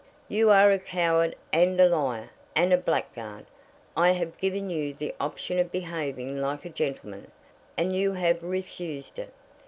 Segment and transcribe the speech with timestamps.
[0.27, 3.45] "You are a coward, and a liar, and a blackguard.
[3.95, 7.29] I have given you the option of behaving like a gentleman,
[7.77, 9.31] and you have refused it.